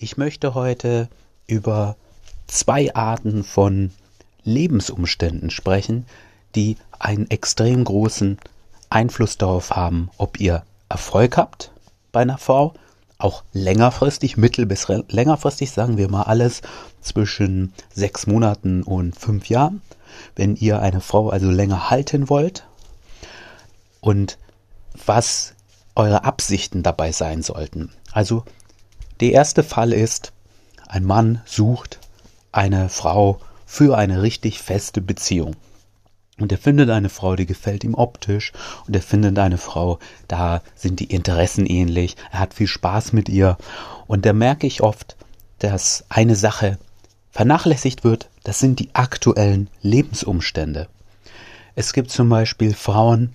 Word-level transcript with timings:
Ich 0.00 0.16
möchte 0.16 0.54
heute 0.54 1.08
über 1.48 1.96
zwei 2.46 2.94
Arten 2.94 3.42
von 3.42 3.90
Lebensumständen 4.44 5.50
sprechen, 5.50 6.06
die 6.54 6.76
einen 7.00 7.28
extrem 7.30 7.82
großen 7.82 8.38
Einfluss 8.90 9.38
darauf 9.38 9.72
haben, 9.72 10.08
ob 10.16 10.38
ihr 10.38 10.62
Erfolg 10.88 11.36
habt 11.36 11.72
bei 12.12 12.20
einer 12.20 12.38
Frau, 12.38 12.74
auch 13.18 13.42
längerfristig, 13.52 14.36
mittel- 14.36 14.66
bis 14.66 14.86
längerfristig, 14.86 15.72
sagen 15.72 15.96
wir 15.96 16.08
mal 16.08 16.22
alles 16.22 16.62
zwischen 17.00 17.74
sechs 17.92 18.28
Monaten 18.28 18.84
und 18.84 19.18
fünf 19.18 19.48
Jahren, 19.48 19.82
wenn 20.36 20.54
ihr 20.54 20.80
eine 20.80 21.00
Frau 21.00 21.30
also 21.30 21.50
länger 21.50 21.90
halten 21.90 22.28
wollt 22.28 22.64
und 24.00 24.38
was 25.04 25.54
eure 25.96 26.22
Absichten 26.22 26.84
dabei 26.84 27.10
sein 27.10 27.42
sollten. 27.42 27.90
Also 28.12 28.44
der 29.20 29.32
erste 29.32 29.62
Fall 29.62 29.92
ist, 29.92 30.32
ein 30.86 31.04
Mann 31.04 31.42
sucht 31.44 31.98
eine 32.52 32.88
Frau 32.88 33.40
für 33.66 33.96
eine 33.96 34.22
richtig 34.22 34.60
feste 34.60 35.00
Beziehung. 35.00 35.56
Und 36.40 36.52
er 36.52 36.58
findet 36.58 36.88
eine 36.90 37.08
Frau, 37.08 37.34
die 37.36 37.46
gefällt 37.46 37.84
ihm 37.84 37.94
optisch. 37.94 38.52
Und 38.86 38.94
er 38.94 39.02
findet 39.02 39.38
eine 39.38 39.58
Frau, 39.58 39.98
da 40.28 40.62
sind 40.76 41.00
die 41.00 41.12
Interessen 41.12 41.66
ähnlich. 41.66 42.16
Er 42.30 42.38
hat 42.38 42.54
viel 42.54 42.68
Spaß 42.68 43.12
mit 43.12 43.28
ihr. 43.28 43.58
Und 44.06 44.24
da 44.24 44.32
merke 44.32 44.66
ich 44.66 44.82
oft, 44.82 45.16
dass 45.58 46.04
eine 46.08 46.36
Sache 46.36 46.78
vernachlässigt 47.32 48.04
wird. 48.04 48.28
Das 48.44 48.60
sind 48.60 48.78
die 48.78 48.94
aktuellen 48.94 49.68
Lebensumstände. 49.82 50.88
Es 51.74 51.92
gibt 51.92 52.10
zum 52.10 52.28
Beispiel 52.28 52.72
Frauen, 52.72 53.32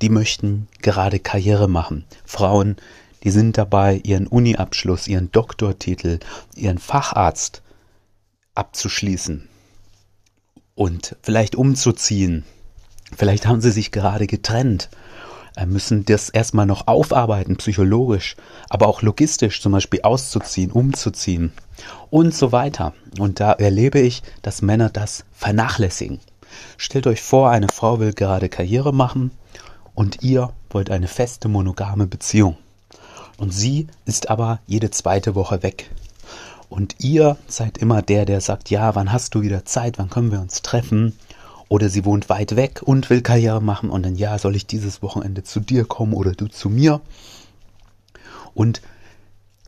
die 0.00 0.08
möchten 0.08 0.68
gerade 0.80 1.18
Karriere 1.18 1.68
machen. 1.68 2.04
Frauen, 2.24 2.76
die 3.24 3.30
sind 3.30 3.58
dabei, 3.58 4.00
ihren 4.04 4.26
Uni-Abschluss, 4.26 5.08
ihren 5.08 5.32
Doktortitel, 5.32 6.20
ihren 6.54 6.78
Facharzt 6.78 7.62
abzuschließen 8.54 9.48
und 10.74 11.16
vielleicht 11.22 11.56
umzuziehen. 11.56 12.44
Vielleicht 13.16 13.46
haben 13.46 13.60
sie 13.60 13.70
sich 13.70 13.90
gerade 13.90 14.26
getrennt, 14.26 14.90
äh, 15.56 15.66
müssen 15.66 16.04
das 16.04 16.28
erstmal 16.28 16.66
noch 16.66 16.86
aufarbeiten, 16.86 17.56
psychologisch, 17.56 18.36
aber 18.68 18.86
auch 18.86 19.02
logistisch, 19.02 19.60
zum 19.60 19.72
Beispiel 19.72 20.02
auszuziehen, 20.02 20.70
umzuziehen 20.70 21.52
und 22.10 22.34
so 22.34 22.52
weiter. 22.52 22.94
Und 23.18 23.40
da 23.40 23.52
erlebe 23.52 23.98
ich, 23.98 24.22
dass 24.42 24.62
Männer 24.62 24.88
das 24.90 25.24
vernachlässigen. 25.32 26.20
Stellt 26.76 27.06
euch 27.06 27.22
vor, 27.22 27.50
eine 27.50 27.68
Frau 27.68 27.98
will 27.98 28.12
gerade 28.12 28.48
Karriere 28.48 28.92
machen 28.92 29.32
und 29.94 30.22
ihr 30.22 30.52
wollt 30.70 30.90
eine 30.90 31.08
feste 31.08 31.48
monogame 31.48 32.06
Beziehung. 32.06 32.56
Und 33.38 33.52
sie 33.52 33.86
ist 34.04 34.28
aber 34.28 34.60
jede 34.66 34.90
zweite 34.90 35.34
Woche 35.34 35.62
weg. 35.62 35.90
Und 36.68 36.96
ihr 36.98 37.38
seid 37.46 37.78
immer 37.78 38.02
der, 38.02 38.26
der 38.26 38.42
sagt, 38.42 38.68
ja, 38.68 38.94
wann 38.94 39.12
hast 39.12 39.34
du 39.34 39.40
wieder 39.40 39.64
Zeit, 39.64 39.98
wann 39.98 40.10
können 40.10 40.32
wir 40.32 40.40
uns 40.40 40.60
treffen? 40.60 41.16
Oder 41.68 41.88
sie 41.88 42.04
wohnt 42.04 42.28
weit 42.28 42.56
weg 42.56 42.82
und 42.82 43.08
will 43.08 43.22
Karriere 43.22 43.62
machen 43.62 43.90
und 43.90 44.02
dann, 44.04 44.16
ja, 44.16 44.38
soll 44.38 44.56
ich 44.56 44.66
dieses 44.66 45.02
Wochenende 45.02 45.44
zu 45.44 45.60
dir 45.60 45.84
kommen 45.84 46.12
oder 46.12 46.32
du 46.32 46.48
zu 46.48 46.68
mir? 46.68 47.00
Und 48.54 48.82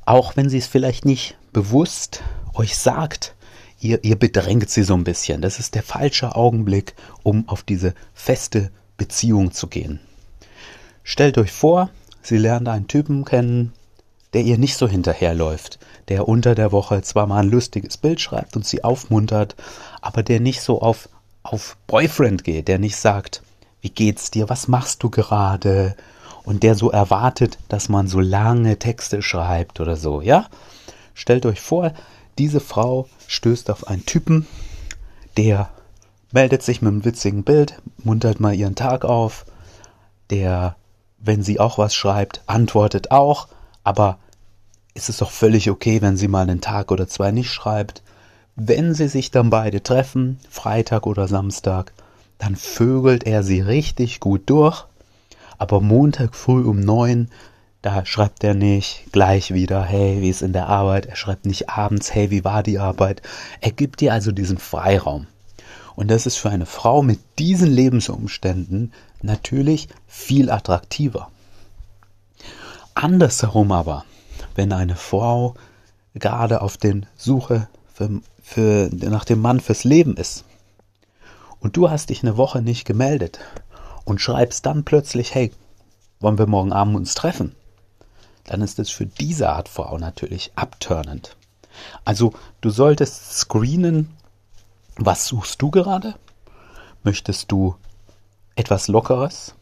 auch 0.04 0.36
wenn 0.36 0.48
sie 0.48 0.58
es 0.58 0.66
vielleicht 0.66 1.04
nicht 1.04 1.36
bewusst 1.52 2.22
euch 2.54 2.76
sagt, 2.76 3.34
ihr, 3.80 4.02
ihr 4.02 4.16
bedrängt 4.16 4.68
sie 4.68 4.82
so 4.82 4.94
ein 4.94 5.04
bisschen. 5.04 5.42
Das 5.42 5.58
ist 5.58 5.74
der 5.74 5.82
falsche 5.82 6.34
Augenblick, 6.34 6.94
um 7.22 7.48
auf 7.48 7.62
diese 7.62 7.94
feste 8.14 8.70
Beziehung 8.96 9.52
zu 9.52 9.68
gehen. 9.68 10.00
Stellt 11.04 11.38
euch 11.38 11.52
vor, 11.52 11.90
Sie 12.22 12.38
lernt 12.38 12.68
einen 12.68 12.88
Typen 12.88 13.24
kennen, 13.24 13.72
der 14.32 14.42
ihr 14.42 14.58
nicht 14.58 14.76
so 14.76 14.86
hinterherläuft, 14.86 15.78
der 16.08 16.28
unter 16.28 16.54
der 16.54 16.72
Woche 16.72 17.02
zwar 17.02 17.26
mal 17.26 17.42
ein 17.42 17.50
lustiges 17.50 17.96
Bild 17.96 18.20
schreibt 18.20 18.56
und 18.56 18.66
sie 18.66 18.84
aufmuntert, 18.84 19.56
aber 20.00 20.22
der 20.22 20.40
nicht 20.40 20.60
so 20.60 20.80
auf, 20.80 21.08
auf 21.42 21.76
Boyfriend 21.86 22.44
geht, 22.44 22.68
der 22.68 22.78
nicht 22.78 22.96
sagt, 22.96 23.42
wie 23.80 23.90
geht's 23.90 24.30
dir, 24.30 24.48
was 24.48 24.68
machst 24.68 25.02
du 25.02 25.10
gerade, 25.10 25.96
und 26.44 26.62
der 26.62 26.74
so 26.74 26.90
erwartet, 26.90 27.58
dass 27.68 27.88
man 27.88 28.08
so 28.08 28.20
lange 28.20 28.78
Texte 28.78 29.22
schreibt 29.22 29.80
oder 29.80 29.96
so, 29.96 30.20
ja? 30.20 30.46
Stellt 31.14 31.44
euch 31.46 31.60
vor, 31.60 31.92
diese 32.38 32.60
Frau 32.60 33.08
stößt 33.26 33.70
auf 33.70 33.86
einen 33.86 34.06
Typen, 34.06 34.46
der 35.36 35.70
meldet 36.32 36.62
sich 36.62 36.80
mit 36.80 36.92
einem 36.92 37.04
witzigen 37.04 37.44
Bild, 37.44 37.80
muntert 38.02 38.40
mal 38.40 38.54
ihren 38.54 38.74
Tag 38.74 39.04
auf, 39.04 39.44
der 40.30 40.76
wenn 41.20 41.42
sie 41.42 41.60
auch 41.60 41.78
was 41.78 41.94
schreibt, 41.94 42.42
antwortet 42.46 43.10
auch, 43.10 43.48
aber 43.84 44.18
ist 44.94 45.08
es 45.08 45.18
doch 45.18 45.30
völlig 45.30 45.70
okay, 45.70 46.02
wenn 46.02 46.16
sie 46.16 46.28
mal 46.28 46.42
einen 46.42 46.60
Tag 46.60 46.90
oder 46.90 47.06
zwei 47.06 47.30
nicht 47.30 47.50
schreibt. 47.50 48.02
Wenn 48.56 48.94
sie 48.94 49.08
sich 49.08 49.30
dann 49.30 49.50
beide 49.50 49.82
treffen, 49.82 50.38
Freitag 50.50 51.06
oder 51.06 51.28
Samstag, 51.28 51.92
dann 52.38 52.56
vögelt 52.56 53.24
er 53.24 53.42
sie 53.42 53.60
richtig 53.60 54.20
gut 54.20 54.42
durch, 54.46 54.84
aber 55.58 55.80
Montag 55.80 56.34
früh 56.34 56.64
um 56.64 56.80
neun, 56.80 57.28
da 57.82 58.04
schreibt 58.04 58.44
er 58.44 58.54
nicht 58.54 59.04
gleich 59.12 59.54
wieder, 59.54 59.84
hey, 59.84 60.20
wie 60.20 60.28
ist 60.28 60.42
in 60.42 60.52
der 60.52 60.66
Arbeit? 60.66 61.06
Er 61.06 61.16
schreibt 61.16 61.46
nicht 61.46 61.70
abends, 61.70 62.14
hey, 62.14 62.30
wie 62.30 62.44
war 62.44 62.62
die 62.62 62.78
Arbeit? 62.78 63.22
Er 63.60 63.70
gibt 63.70 64.02
ihr 64.02 64.12
also 64.12 64.32
diesen 64.32 64.58
Freiraum. 64.58 65.26
Und 65.96 66.10
das 66.10 66.26
ist 66.26 66.36
für 66.36 66.50
eine 66.50 66.66
Frau 66.66 67.02
mit 67.02 67.20
diesen 67.38 67.70
Lebensumständen 67.70 68.92
natürlich 69.22 69.88
viel 70.06 70.50
attraktiver. 70.50 71.30
Andersherum 72.94 73.72
aber, 73.72 74.04
wenn 74.54 74.72
eine 74.72 74.96
Frau 74.96 75.54
gerade 76.14 76.60
auf 76.60 76.76
den 76.76 77.06
Suche 77.16 77.68
für, 77.92 78.20
für, 78.42 78.90
nach 78.92 79.24
dem 79.24 79.40
Mann 79.40 79.60
fürs 79.60 79.84
Leben 79.84 80.16
ist 80.16 80.44
und 81.60 81.76
du 81.76 81.90
hast 81.90 82.10
dich 82.10 82.22
eine 82.22 82.36
Woche 82.36 82.62
nicht 82.62 82.84
gemeldet 82.84 83.38
und 84.04 84.20
schreibst 84.20 84.66
dann 84.66 84.84
plötzlich, 84.84 85.34
hey, 85.34 85.52
wollen 86.18 86.38
wir 86.38 86.46
morgen 86.46 86.72
Abend 86.72 86.96
uns 86.96 87.14
treffen? 87.14 87.54
Dann 88.44 88.62
ist 88.62 88.78
es 88.78 88.90
für 88.90 89.06
diese 89.06 89.50
Art 89.50 89.68
Frau 89.68 89.96
natürlich 89.98 90.52
abturnend. 90.56 91.36
Also 92.04 92.32
du 92.60 92.70
solltest 92.70 93.32
screenen, 93.38 94.10
was 95.00 95.26
suchst 95.26 95.62
du 95.62 95.70
gerade? 95.70 96.14
Möchtest 97.02 97.50
du 97.50 97.74
etwas 98.54 98.88
Lockeres? 98.88 99.54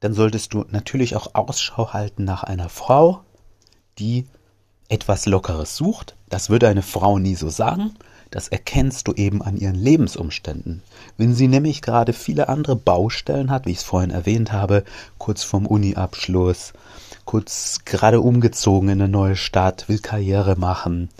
Dann 0.00 0.14
solltest 0.14 0.54
du 0.54 0.64
natürlich 0.70 1.14
auch 1.14 1.34
Ausschau 1.34 1.92
halten 1.92 2.24
nach 2.24 2.42
einer 2.42 2.70
Frau, 2.70 3.20
die 3.98 4.26
etwas 4.88 5.26
Lockeres 5.26 5.76
sucht. 5.76 6.16
Das 6.30 6.48
würde 6.48 6.68
eine 6.68 6.82
Frau 6.82 7.18
nie 7.18 7.34
so 7.34 7.50
sagen. 7.50 7.94
Das 8.30 8.48
erkennst 8.48 9.06
du 9.06 9.12
eben 9.12 9.42
an 9.42 9.58
ihren 9.58 9.74
Lebensumständen. 9.74 10.82
Wenn 11.18 11.34
sie 11.34 11.48
nämlich 11.48 11.82
gerade 11.82 12.14
viele 12.14 12.48
andere 12.48 12.76
Baustellen 12.76 13.50
hat, 13.50 13.66
wie 13.66 13.72
ich 13.72 13.78
es 13.78 13.84
vorhin 13.84 14.10
erwähnt 14.10 14.50
habe, 14.50 14.84
kurz 15.18 15.42
vorm 15.42 15.66
Uni-Abschluss, 15.66 16.72
kurz 17.26 17.80
gerade 17.84 18.22
umgezogen 18.22 18.88
in 18.88 19.02
eine 19.02 19.12
neue 19.12 19.36
Stadt, 19.36 19.90
will 19.90 19.98
Karriere 19.98 20.56
machen 20.56 21.10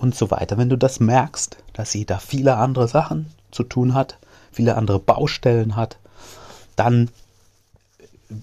und 0.00 0.14
so 0.14 0.30
weiter. 0.30 0.56
Wenn 0.56 0.70
du 0.70 0.76
das 0.76 0.98
merkst, 0.98 1.58
dass 1.74 1.92
sie 1.92 2.06
da 2.06 2.18
viele 2.18 2.56
andere 2.56 2.88
Sachen 2.88 3.32
zu 3.50 3.62
tun 3.62 3.94
hat, 3.94 4.18
viele 4.50 4.76
andere 4.76 4.98
Baustellen 4.98 5.76
hat, 5.76 5.98
dann 6.74 7.10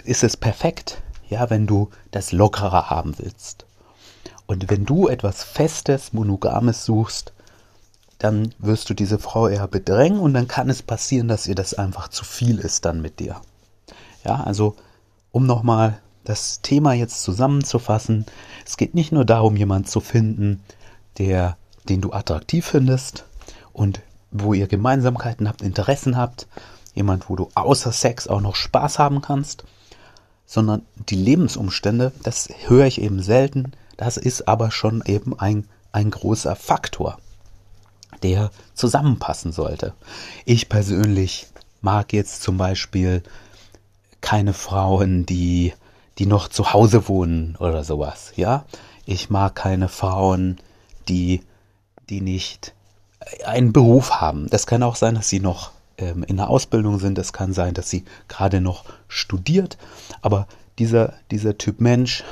ist 0.03 0.23
es 0.23 0.37
perfekt, 0.37 1.01
ja, 1.29 1.49
wenn 1.49 1.65
du 1.65 1.89
das 2.11 2.31
lockerer 2.31 2.89
haben 2.89 3.17
willst. 3.17 3.65
Und 4.45 4.69
wenn 4.69 4.85
du 4.85 5.07
etwas 5.07 5.43
Festes, 5.43 6.13
Monogames 6.13 6.85
suchst, 6.85 7.33
dann 8.19 8.53
wirst 8.59 8.89
du 8.89 8.93
diese 8.93 9.19
Frau 9.19 9.47
eher 9.47 9.67
bedrängen 9.67 10.19
und 10.19 10.33
dann 10.33 10.47
kann 10.47 10.69
es 10.69 10.81
passieren, 10.81 11.27
dass 11.27 11.47
ihr 11.47 11.55
das 11.55 11.73
einfach 11.73 12.07
zu 12.07 12.23
viel 12.23 12.59
ist 12.59 12.85
dann 12.85 13.01
mit 13.01 13.19
dir. 13.19 13.41
Ja, 14.23 14.43
also 14.43 14.75
um 15.31 15.45
nochmal 15.45 15.99
das 16.23 16.61
Thema 16.61 16.93
jetzt 16.93 17.23
zusammenzufassen, 17.23 18.25
es 18.65 18.77
geht 18.77 18.95
nicht 18.95 19.11
nur 19.11 19.25
darum, 19.25 19.55
jemanden 19.55 19.87
zu 19.87 20.01
finden, 20.01 20.61
der, 21.17 21.57
den 21.89 22.01
du 22.01 22.11
attraktiv 22.11 22.65
findest 22.65 23.25
und 23.73 24.01
wo 24.31 24.53
ihr 24.53 24.67
Gemeinsamkeiten 24.67 25.47
habt, 25.47 25.61
Interessen 25.61 26.17
habt, 26.17 26.47
jemand, 26.93 27.29
wo 27.29 27.35
du 27.35 27.49
außer 27.55 27.91
Sex 27.91 28.27
auch 28.27 28.41
noch 28.41 28.55
Spaß 28.55 28.99
haben 28.99 29.21
kannst, 29.21 29.63
sondern 30.45 30.83
die 31.09 31.15
Lebensumstände, 31.15 32.11
das 32.23 32.49
höre 32.65 32.85
ich 32.85 33.01
eben 33.01 33.21
selten, 33.21 33.73
das 33.97 34.17
ist 34.17 34.47
aber 34.47 34.71
schon 34.71 35.03
eben 35.05 35.37
ein, 35.39 35.67
ein 35.91 36.11
großer 36.11 36.55
Faktor, 36.55 37.17
der 38.23 38.51
zusammenpassen 38.73 39.51
sollte. 39.51 39.93
Ich 40.45 40.69
persönlich 40.69 41.47
mag 41.81 42.13
jetzt 42.13 42.41
zum 42.41 42.57
Beispiel 42.57 43.23
keine 44.21 44.53
Frauen, 44.53 45.25
die, 45.25 45.73
die 46.17 46.25
noch 46.25 46.47
zu 46.47 46.73
Hause 46.73 47.07
wohnen 47.07 47.55
oder 47.57 47.83
sowas, 47.83 48.33
ja. 48.35 48.65
Ich 49.05 49.29
mag 49.29 49.55
keine 49.55 49.87
Frauen, 49.87 50.57
die, 51.07 51.41
die 52.09 52.21
nicht 52.21 52.73
einen 53.45 53.73
Beruf 53.73 54.11
haben. 54.11 54.49
Das 54.49 54.67
kann 54.67 54.83
auch 54.83 54.95
sein, 54.95 55.15
dass 55.15 55.29
sie 55.29 55.39
noch 55.39 55.71
ähm, 55.97 56.23
in 56.23 56.37
der 56.37 56.49
Ausbildung 56.49 56.99
sind. 56.99 57.17
Es 57.17 57.33
kann 57.33 57.53
sein, 57.53 57.73
dass 57.73 57.89
sie 57.89 58.05
gerade 58.27 58.61
noch 58.61 58.85
studiert. 59.07 59.77
Aber 60.21 60.47
dieser, 60.79 61.13
dieser 61.31 61.57
Typ 61.57 61.81
Mensch, 61.81 62.23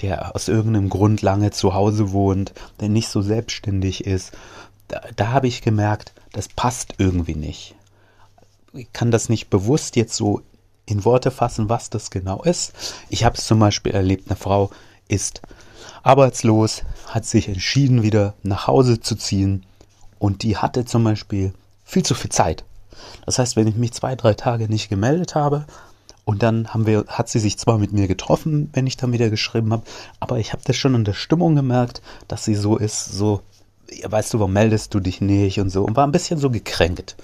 der 0.00 0.34
aus 0.34 0.48
irgendeinem 0.48 0.88
Grund 0.88 1.22
lange 1.22 1.50
zu 1.50 1.74
Hause 1.74 2.12
wohnt, 2.12 2.52
der 2.80 2.88
nicht 2.88 3.08
so 3.08 3.22
selbstständig 3.22 4.06
ist, 4.06 4.32
da, 4.88 5.02
da 5.14 5.28
habe 5.28 5.46
ich 5.46 5.62
gemerkt, 5.62 6.12
das 6.32 6.48
passt 6.48 6.94
irgendwie 6.98 7.34
nicht. 7.34 7.74
Ich 8.72 8.92
kann 8.92 9.10
das 9.10 9.28
nicht 9.28 9.50
bewusst 9.50 9.96
jetzt 9.96 10.14
so 10.14 10.42
in 10.86 11.04
Worte 11.04 11.30
fassen, 11.30 11.68
was 11.68 11.90
das 11.90 12.10
genau 12.10 12.42
ist. 12.42 12.72
Ich 13.08 13.24
habe 13.24 13.36
es 13.36 13.46
zum 13.46 13.58
Beispiel 13.58 13.92
erlebt, 13.92 14.28
eine 14.28 14.36
Frau 14.36 14.70
ist 15.10 15.42
arbeitslos, 16.02 16.82
hat 17.06 17.24
sich 17.26 17.48
entschieden, 17.48 18.02
wieder 18.02 18.34
nach 18.42 18.66
Hause 18.66 19.00
zu 19.00 19.16
ziehen 19.16 19.64
und 20.18 20.42
die 20.42 20.56
hatte 20.56 20.84
zum 20.84 21.04
Beispiel 21.04 21.52
viel 21.84 22.02
zu 22.02 22.14
viel 22.14 22.30
Zeit. 22.30 22.64
Das 23.26 23.38
heißt, 23.38 23.56
wenn 23.56 23.66
ich 23.66 23.76
mich 23.76 23.92
zwei, 23.92 24.14
drei 24.14 24.34
Tage 24.34 24.68
nicht 24.68 24.88
gemeldet 24.88 25.34
habe, 25.34 25.66
und 26.24 26.44
dann 26.44 26.68
haben 26.68 26.86
wir, 26.86 27.06
hat 27.08 27.28
sie 27.28 27.40
sich 27.40 27.58
zwar 27.58 27.78
mit 27.78 27.92
mir 27.92 28.06
getroffen, 28.06 28.70
wenn 28.72 28.86
ich 28.86 28.96
dann 28.96 29.12
wieder 29.12 29.30
geschrieben 29.30 29.72
habe, 29.72 29.82
aber 30.20 30.38
ich 30.38 30.52
habe 30.52 30.62
das 30.64 30.76
schon 30.76 30.94
in 30.94 31.04
der 31.04 31.14
Stimmung 31.14 31.56
gemerkt, 31.56 32.02
dass 32.28 32.44
sie 32.44 32.54
so 32.54 32.76
ist, 32.76 33.06
so, 33.06 33.40
weißt 34.04 34.34
du, 34.34 34.38
warum 34.38 34.52
meldest 34.52 34.94
du 34.94 35.00
dich 35.00 35.20
nicht 35.20 35.58
und 35.58 35.70
so, 35.70 35.82
und 35.82 35.96
war 35.96 36.06
ein 36.06 36.12
bisschen 36.12 36.38
so 36.38 36.50
gekränkt, 36.50 37.16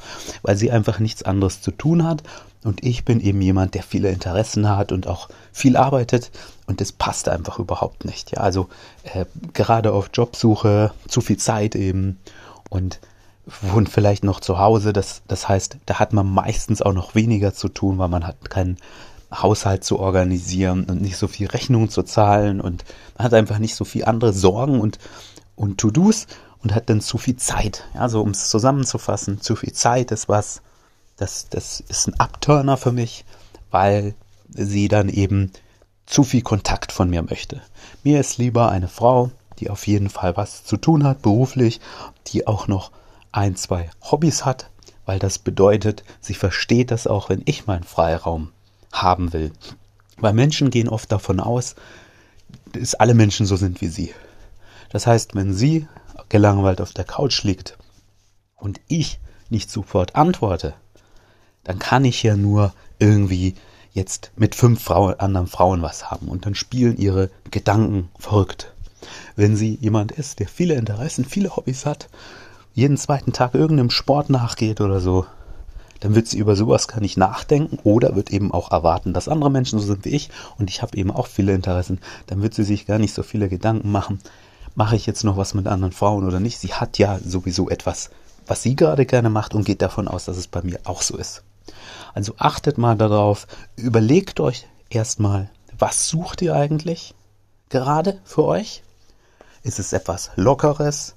weil 0.43 0.57
sie 0.57 0.73
einfach 0.73 0.99
nichts 0.99 1.23
anderes 1.23 1.63
zu 1.63 1.71
tun 1.71 2.03
hat. 2.03 2.25
Und 2.67 2.85
ich 2.85 3.05
bin 3.05 3.21
eben 3.21 3.41
jemand, 3.41 3.75
der 3.75 3.85
viele 3.85 4.11
Interessen 4.11 4.69
hat 4.69 4.91
und 4.91 5.07
auch 5.07 5.29
viel 5.53 5.77
arbeitet 5.77 6.33
und 6.67 6.81
das 6.81 6.91
passt 6.91 7.29
einfach 7.29 7.61
überhaupt 7.61 8.05
nicht. 8.05 8.33
Ja, 8.33 8.39
also 8.41 8.69
äh, 9.05 9.25
gerade 9.53 9.93
auf 9.93 10.11
Jobsuche, 10.13 10.91
zu 11.07 11.21
viel 11.21 11.37
Zeit 11.37 11.77
eben 11.77 12.19
und 12.69 12.99
wohnt 13.63 13.89
vielleicht 13.89 14.25
noch 14.25 14.41
zu 14.41 14.59
Hause. 14.59 14.93
Das, 14.93 15.23
das 15.29 15.49
heißt, 15.49 15.79
da 15.87 16.01
hat 16.01 16.13
man 16.13 16.27
meistens 16.27 16.83
auch 16.83 16.93
noch 16.93 17.15
weniger 17.15 17.55
zu 17.55 17.69
tun, 17.69 17.99
weil 17.99 18.09
man 18.09 18.27
hat 18.27 18.51
keinen 18.51 18.79
Haushalt 19.33 19.85
zu 19.85 20.01
organisieren 20.01 20.87
und 20.91 21.01
nicht 21.01 21.19
so 21.19 21.29
viel 21.29 21.47
Rechnung 21.47 21.89
zu 21.89 22.03
zahlen 22.03 22.61
und 22.61 22.85
man 23.17 23.27
hat 23.27 23.35
einfach 23.35 23.59
nicht 23.59 23.77
so 23.77 23.85
viel 23.85 24.07
andere 24.07 24.33
Sorgen 24.33 24.81
und, 24.81 24.99
und 25.55 25.79
To-Dos 25.79 26.27
und 26.65 26.75
hat 26.75 26.91
dann 26.91 27.01
zu 27.01 27.17
viel 27.17 27.37
Zeit. 27.37 27.85
Ja, 27.95 28.09
so 28.09 28.23
um 28.23 28.31
es 28.31 28.49
zusammenzufassen, 28.49 29.41
zu 29.41 29.55
viel 29.55 29.73
Zeit 29.73 30.11
ist 30.11 30.29
was, 30.29 30.63
das, 31.17 31.49
das 31.49 31.81
ist 31.81 32.09
ein 32.09 32.21
Abturner 32.21 32.77
für 32.77 32.93
mich, 32.93 33.25
weil 33.71 34.15
sie 34.49 34.89
dann 34.89 35.09
eben 35.09 35.53
zu 36.07 36.23
viel 36.23 36.43
Kontakt 36.43 36.93
von 36.93 37.11
mir 37.11 37.23
möchte. 37.23 37.61
Mir 38.05 38.21
ist 38.21 38.39
lieber 38.39 38.71
eine 38.71 38.89
Frau, 38.89 39.31
die 39.59 39.71
auf 39.71 39.87
jeden 39.87 40.11
Fall 40.11 40.37
was 40.37 40.65
zu 40.65 40.77
tun 40.77 41.05
hat, 41.05 41.23
beruflich, 41.23 41.81
die 42.29 42.47
auch 42.47 42.69
noch 42.69 42.93
ein, 43.33 43.57
zwei 43.57 43.91
Hobbys 44.03 44.45
hat, 44.45 44.71
weil 45.05 45.19
das 45.19 45.39
bedeutet, 45.39 46.05
sie 46.21 46.35
versteht 46.35 46.91
das 46.91 47.07
auch, 47.07 47.29
wenn 47.29 47.43
ich 47.45 47.67
meinen 47.67 47.85
Freiraum 47.85 48.53
haben 48.93 49.33
will. 49.33 49.53
Weil 50.19 50.33
Menschen 50.33 50.71
gehen 50.71 50.89
oft 50.89 51.11
davon 51.11 51.41
aus, 51.41 51.75
dass 52.73 52.95
alle 52.95 53.15
Menschen 53.15 53.47
so 53.47 53.57
sind 53.57 53.81
wie 53.81 53.89
sie. 53.89 54.15
Das 54.91 55.07
heißt, 55.07 55.35
wenn 55.35 55.53
sie 55.53 55.89
gelangweilt 56.29 56.81
auf 56.81 56.93
der 56.93 57.05
Couch 57.05 57.43
liegt 57.43 57.77
und 58.55 58.81
ich 58.89 59.19
nicht 59.51 59.71
sofort 59.71 60.17
antworte, 60.17 60.75
dann 61.67 61.81
kann 61.81 62.05
ich 62.05 62.23
ja 62.23 62.37
nur 62.37 62.73
irgendwie 63.01 63.57
jetzt 63.93 64.31
mit 64.37 64.55
fünf 64.55 64.83
Frauen, 64.83 65.19
anderen 65.19 65.49
Frauen 65.49 65.83
was 65.83 66.11
haben 66.11 66.29
und 66.29 66.47
dann 66.47 66.55
spielen 66.55 66.97
ihre 66.97 67.29
Gedanken 67.51 68.09
verrückt. 68.19 68.73
Wenn 69.35 69.57
sie 69.57 69.77
jemand 69.81 70.13
ist, 70.13 70.39
der 70.39 70.49
viele 70.49 70.75
Interessen, 70.75 71.25
viele 71.25 71.57
Hobbys 71.57 71.85
hat 71.85 72.09
jeden 72.73 72.97
zweiten 72.97 73.33
Tag 73.33 73.55
irgendeinem 73.55 73.91
Sport 73.91 74.31
nachgeht 74.31 74.81
oder 74.81 75.01
so, 75.01 75.27
dann 76.01 76.15
wird 76.15 76.29
sie 76.29 76.39
über 76.39 76.55
sowas 76.55 76.87
gar 76.87 77.01
nicht 77.01 77.17
nachdenken 77.17 77.79
oder 77.83 78.15
wird 78.15 78.31
eben 78.31 78.53
auch 78.53 78.71
erwarten, 78.71 79.13
dass 79.13 79.29
andere 79.29 79.51
Menschen 79.51 79.81
so 79.81 79.87
sind 79.87 80.05
wie 80.05 80.11
ich 80.11 80.31
und 80.59 80.71
ich 80.71 80.83
habe 80.83 80.97
eben 80.97 81.11
auch 81.11 81.27
viele 81.27 81.55
Interessen. 81.55 81.99
Dann 82.27 82.43
wird 82.43 82.55
sie 82.55 82.65
sich 82.65 82.87
gar 82.87 82.99
nicht 82.99 83.15
so 83.15 83.25
viele 83.25 83.49
Gedanken 83.49 83.91
machen, 83.91 84.21
mache 84.77 84.95
ich 84.95 85.07
jetzt 85.07 85.25
noch 85.25 85.37
was 85.37 85.55
mit 85.55 85.67
anderen 85.67 85.93
Frauen 85.93 86.27
oder 86.27 86.39
nicht. 86.39 86.59
Sie 86.59 86.75
hat 86.75 86.99
ja 86.99 87.19
sowieso 87.19 87.71
etwas, 87.71 88.11
was 88.47 88.63
sie 88.63 88.77
gerade 88.77 89.07
gerne 89.07 89.31
macht 89.31 89.55
und 89.55 89.65
geht 89.65 89.83
davon 89.83 90.07
aus, 90.07 90.27
dass 90.27 90.37
es 90.37 90.47
bei 90.47 90.63
mir 90.63 90.79
auch 90.85 91.03
so 91.03 91.17
ist. 91.17 91.43
Also 92.15 92.35
achtet 92.39 92.79
mal 92.79 92.97
darauf, 92.97 93.47
überlegt 93.77 94.41
euch 94.41 94.67
erstmal, 94.89 95.51
was 95.79 96.09
sucht 96.09 96.43
ihr 96.43 96.55
eigentlich 96.55 97.15
gerade 97.69 98.21
für 98.25 98.45
euch? 98.45 98.83
Ist 99.63 99.79
es 99.79 99.93
etwas 99.93 100.31
Lockeres? 100.37 101.17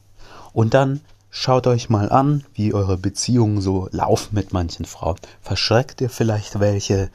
Und 0.54 0.74
dann 0.74 1.02
Schaut 1.32 1.68
euch 1.68 1.90
mal 1.90 2.12
an, 2.12 2.44
wie 2.56 2.74
eure 2.74 2.98
Beziehungen 2.98 3.62
so 3.62 3.88
laufen 3.92 4.34
mit 4.34 4.52
manchen 4.52 4.86
Frauen. 4.86 5.20
Verschreckt 5.42 6.02
ihr 6.02 6.10
vielleicht 6.10 6.60
welche, 6.60 7.12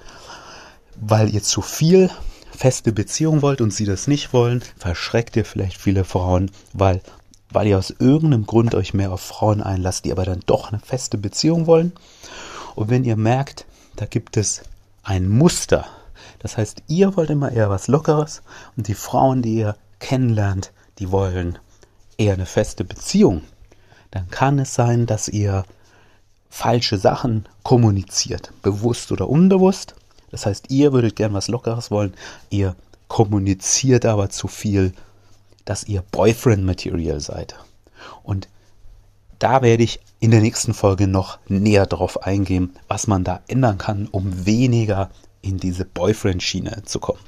weil 0.94 1.34
ihr 1.34 1.42
zu 1.42 1.62
viel 1.62 2.10
feste 2.56 2.92
Beziehung 2.92 3.42
wollt 3.42 3.60
und 3.60 3.74
sie 3.74 3.84
das 3.84 4.06
nicht 4.06 4.32
wollen? 4.32 4.62
Verschreckt 4.78 5.34
ihr 5.34 5.44
vielleicht 5.44 5.80
viele 5.80 6.04
Frauen, 6.04 6.52
weil, 6.72 7.02
weil 7.50 7.66
ihr 7.66 7.76
aus 7.76 7.90
irgendeinem 7.98 8.46
Grund 8.46 8.76
euch 8.76 8.94
mehr 8.94 9.10
auf 9.10 9.20
Frauen 9.20 9.60
einlasst, 9.60 10.04
die 10.04 10.12
aber 10.12 10.24
dann 10.24 10.40
doch 10.46 10.70
eine 10.70 10.80
feste 10.80 11.18
Beziehung 11.18 11.66
wollen? 11.66 11.92
Und 12.74 12.90
wenn 12.90 13.04
ihr 13.04 13.16
merkt, 13.16 13.66
da 13.96 14.06
gibt 14.06 14.36
es 14.36 14.62
ein 15.02 15.28
Muster, 15.28 15.86
das 16.38 16.56
heißt, 16.56 16.82
ihr 16.88 17.16
wollt 17.16 17.30
immer 17.30 17.52
eher 17.52 17.70
was 17.70 17.88
Lockeres 17.88 18.42
und 18.76 18.88
die 18.88 18.94
Frauen, 18.94 19.42
die 19.42 19.54
ihr 19.56 19.76
kennenlernt, 19.98 20.72
die 20.98 21.10
wollen 21.10 21.58
eher 22.18 22.34
eine 22.34 22.46
feste 22.46 22.84
Beziehung 22.84 23.42
dann 24.14 24.30
kann 24.30 24.60
es 24.60 24.74
sein, 24.74 25.06
dass 25.06 25.28
ihr 25.28 25.64
falsche 26.48 26.98
Sachen 26.98 27.46
kommuniziert, 27.64 28.52
bewusst 28.62 29.10
oder 29.10 29.28
unbewusst. 29.28 29.96
Das 30.30 30.46
heißt, 30.46 30.70
ihr 30.70 30.92
würdet 30.92 31.16
gern 31.16 31.34
was 31.34 31.48
Lockeres 31.48 31.90
wollen, 31.90 32.14
ihr 32.48 32.76
kommuniziert 33.08 34.06
aber 34.06 34.30
zu 34.30 34.46
viel, 34.46 34.92
dass 35.64 35.84
ihr 35.84 36.02
Boyfriend-Material 36.12 37.18
seid. 37.18 37.56
Und 38.22 38.48
da 39.44 39.60
werde 39.60 39.82
ich 39.82 40.00
in 40.20 40.30
der 40.30 40.40
nächsten 40.40 40.72
Folge 40.72 41.06
noch 41.06 41.38
näher 41.48 41.84
darauf 41.84 42.22
eingehen, 42.22 42.72
was 42.88 43.06
man 43.06 43.24
da 43.24 43.42
ändern 43.46 43.76
kann, 43.76 44.08
um 44.10 44.46
weniger 44.46 45.10
in 45.42 45.58
diese 45.58 45.84
Boyfriend-Schiene 45.84 46.84
zu 46.86 46.98
kommen. 46.98 47.20